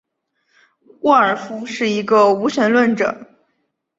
[1.01, 3.27] 沃尔夫是一个无神论者。